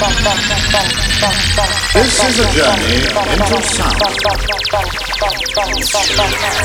This 0.00 0.08
is 2.24 2.40
a 2.40 2.48
journey 2.56 3.04
into 3.04 3.60
sound. 3.68 4.00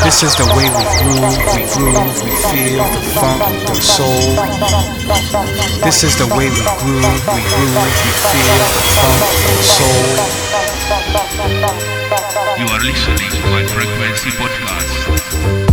This 0.06 0.24
is 0.24 0.36
the 0.40 0.46
way 0.56 0.72
we 0.72 0.84
groove, 0.96 1.36
we 1.52 1.68
groove, 1.76 2.16
we 2.24 2.32
feel 2.48 2.80
the 2.80 3.02
funk, 3.12 3.44
the 3.68 3.76
soul. 3.76 4.40
This 5.84 6.00
is 6.06 6.16
the 6.16 6.28
way 6.32 6.48
we 6.48 6.64
groove, 6.64 7.28
we 7.28 7.44
groove, 7.52 7.76
we 7.76 8.12
feel 8.24 8.56
the 8.72 8.80
funk, 9.04 9.20
the 9.52 9.64
soul. 9.68 10.16
You 12.58 12.68
are 12.72 12.80
listening 12.80 13.32
to 13.36 13.48
my 13.52 13.64
frequency 13.68 14.32
podcast. 14.32 15.65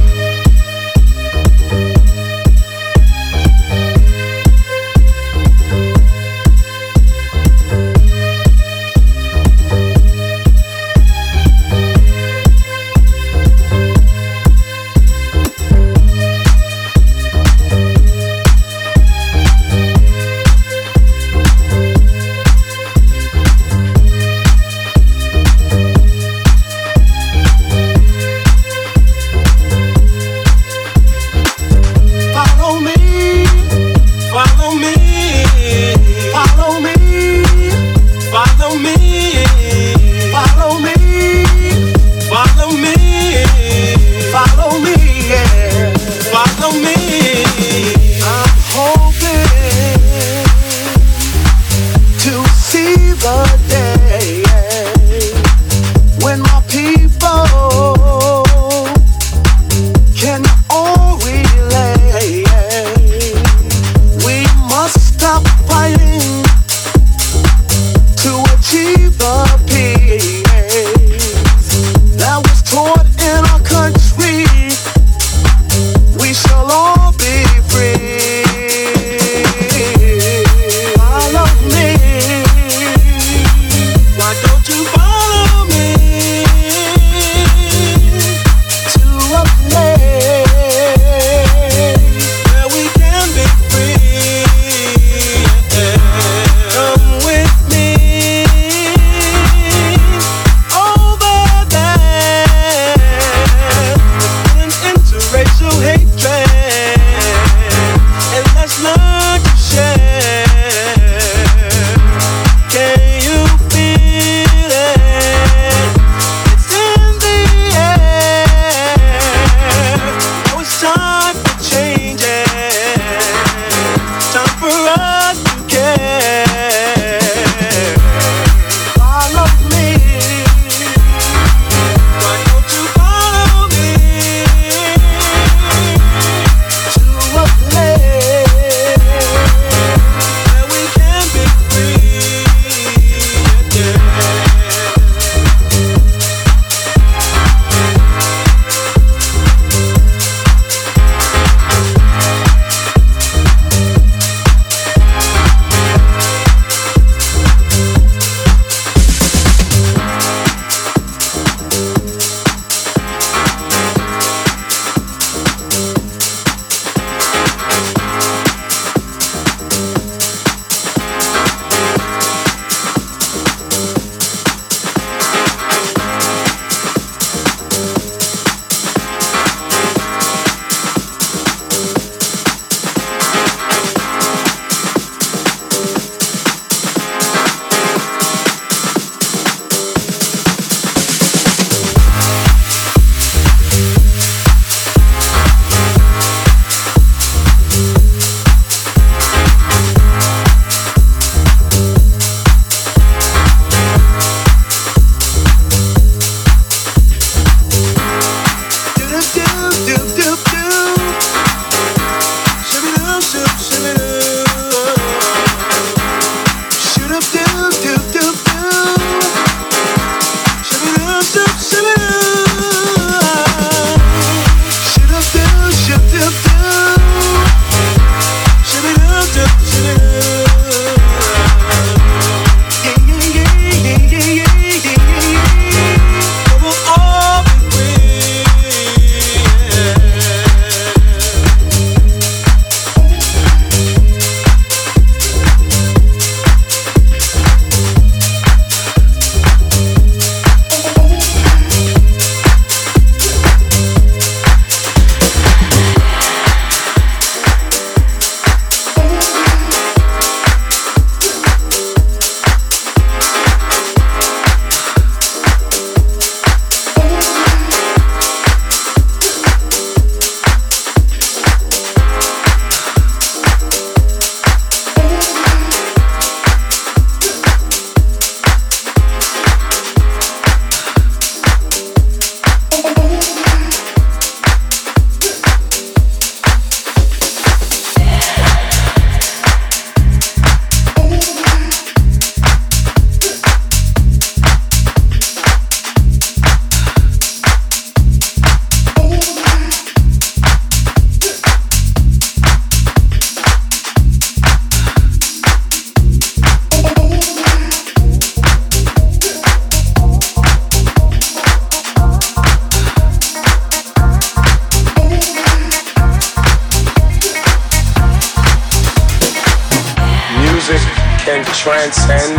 Transcend 321.63 322.35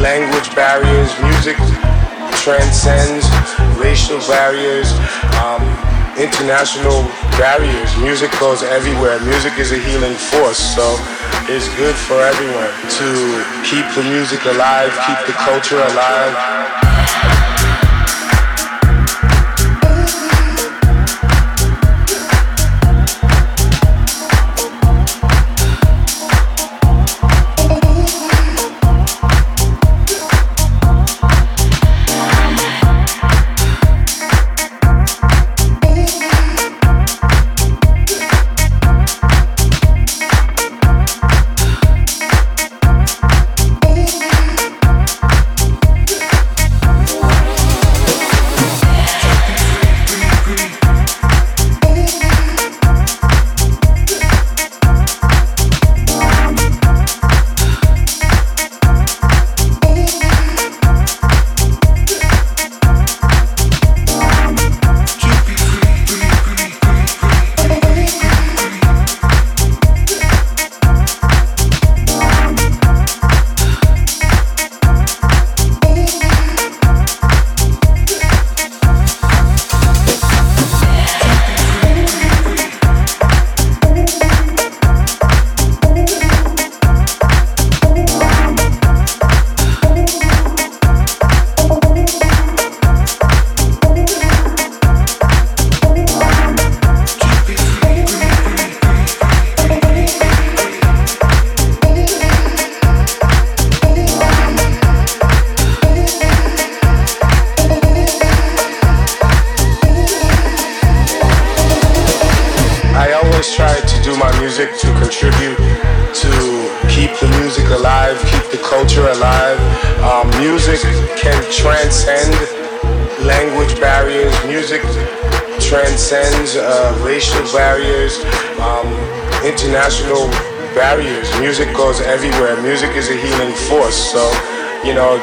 language 0.00 0.48
barriers. 0.56 1.12
Music 1.20 1.56
transcends 2.40 3.28
racial 3.76 4.16
barriers, 4.24 4.88
um, 5.44 5.60
international 6.16 7.04
barriers. 7.36 7.94
Music 7.98 8.32
goes 8.40 8.62
everywhere. 8.62 9.20
Music 9.20 9.52
is 9.58 9.72
a 9.72 9.78
healing 9.78 10.14
force. 10.14 10.56
So 10.56 10.96
it's 11.52 11.68
good 11.76 11.94
for 11.94 12.16
everyone 12.24 12.72
to 12.96 13.08
keep 13.68 13.84
the 13.92 14.08
music 14.08 14.42
alive, 14.46 14.96
keep 15.04 15.20
the 15.28 15.36
culture 15.44 15.76
alive. 15.76 17.27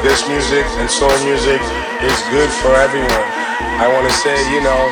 This 0.01 0.27
music 0.27 0.65
and 0.81 0.89
soul 0.89 1.13
music 1.23 1.61
is 2.01 2.17
good 2.31 2.49
for 2.49 2.73
everyone. 2.73 3.09
I 3.77 3.87
want 3.93 4.07
to 4.07 4.13
say, 4.13 4.35
you 4.53 4.61
know, 4.61 4.89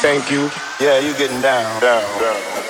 thank 0.00 0.30
you. 0.30 0.50
Yeah, 0.80 1.00
you 1.00 1.12
getting 1.18 1.40
down, 1.40 1.80
down, 1.80 2.20
down. 2.20 2.69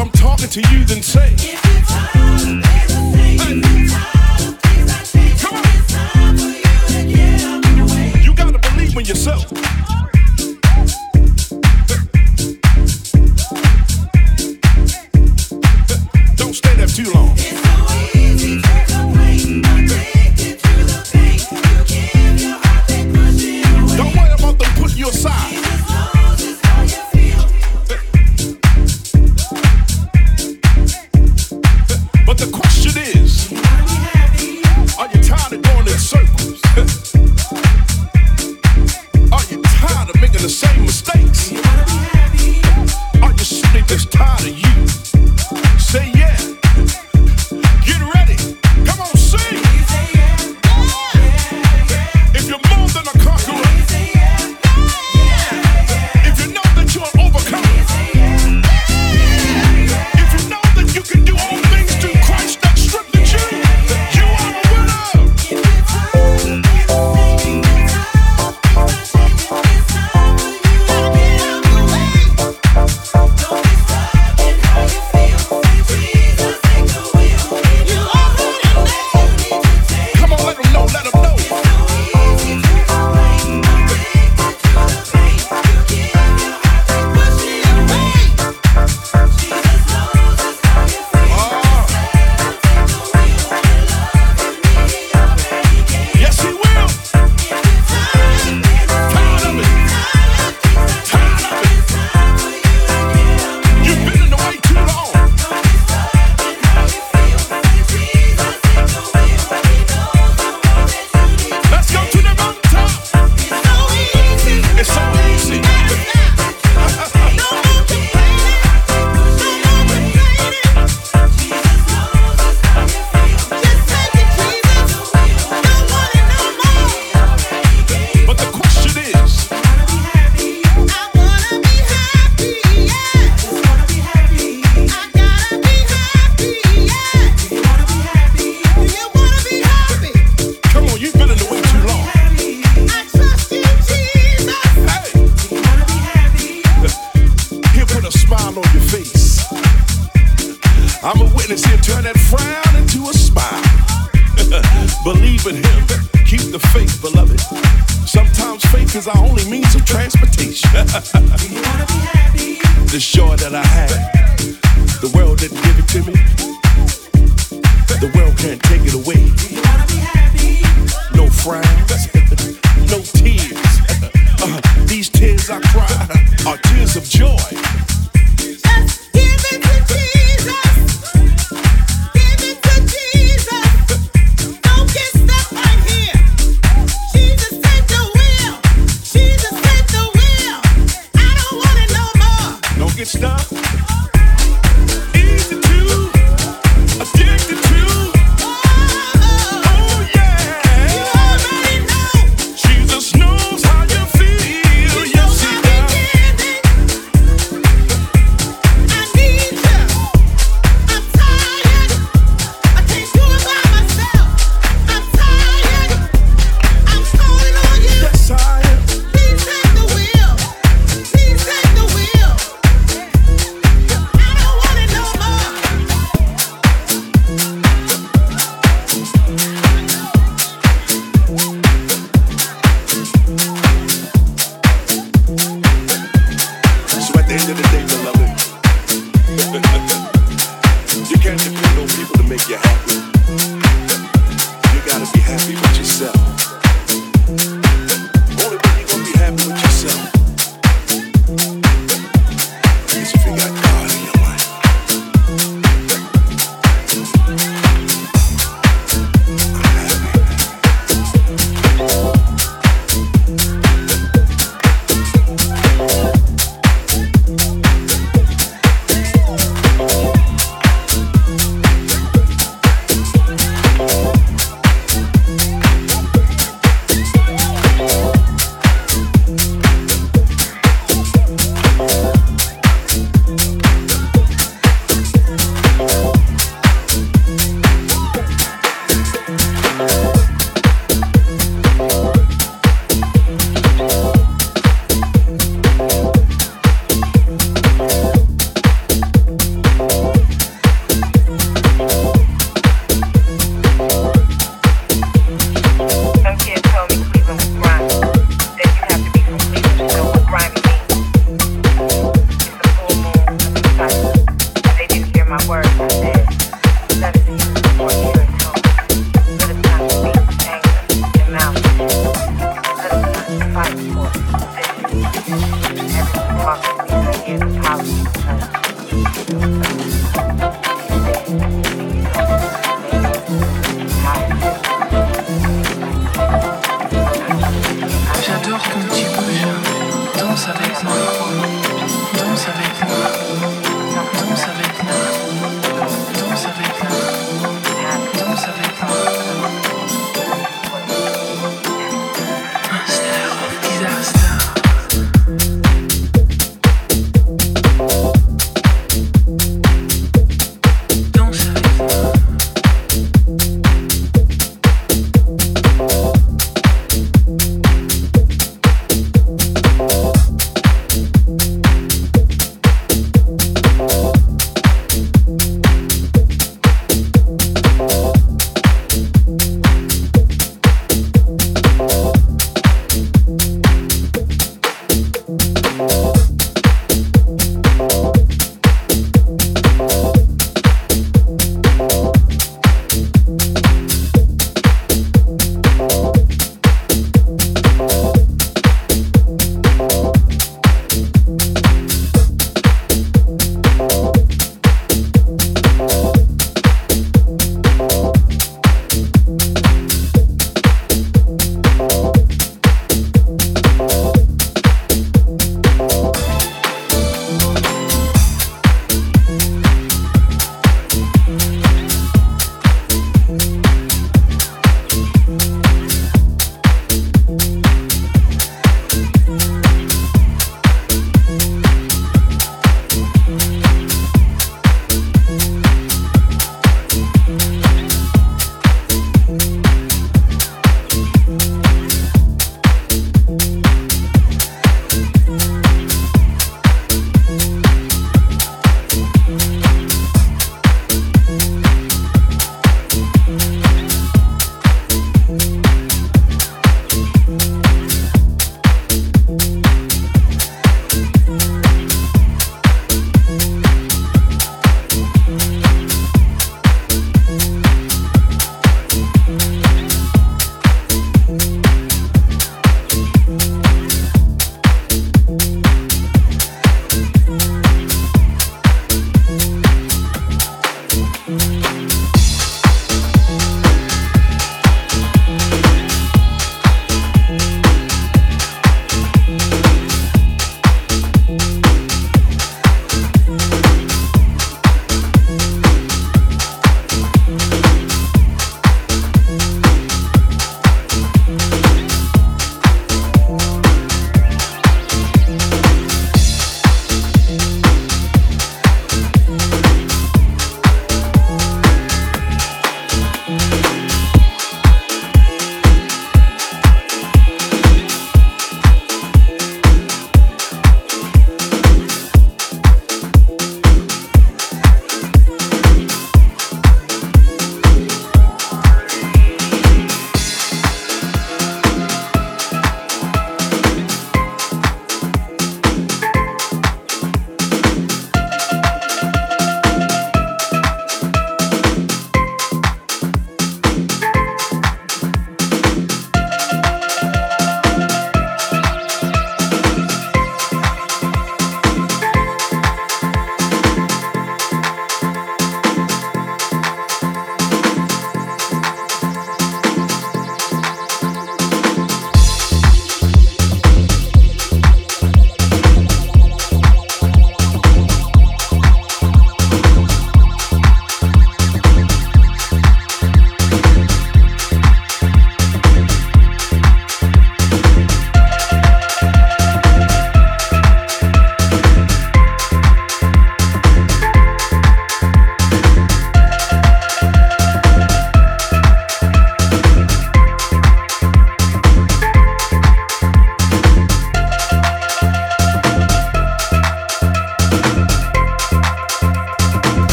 I'm 0.00 0.10
talking 0.12 0.48
to 0.48 0.60
you, 0.70 0.82
then 0.84 1.02
say. 1.02 1.36
Come 5.38 5.56
on. 5.56 5.64
You 8.22 8.34
gotta 8.34 8.58
believe 8.58 8.96
in 8.96 9.04
yourself. 9.04 9.79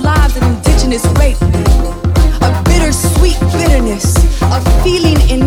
lost 0.00 0.04
lives 0.04 0.36
and 0.36 0.56
indigenous 0.56 1.04
rape, 1.18 1.40
a 2.40 2.62
bittersweet 2.64 3.38
bitterness, 3.52 4.16
a 4.40 4.60
feeling 4.82 5.20
in 5.28 5.41